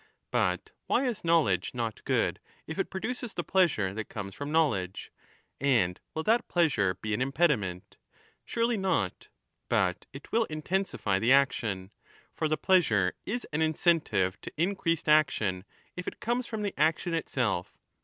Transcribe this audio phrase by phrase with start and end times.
[0.31, 5.11] But why is knowledge not good, if it produces the pleasure that comes from knowledge?
[5.59, 7.97] And will that pleasure be an impediment?
[8.43, 9.27] Surely not;
[9.69, 11.91] but it will intensify the action.
[12.33, 16.73] For the pleasure is an incentive to increased 10 action, if it comes from the
[16.79, 17.77] action itself.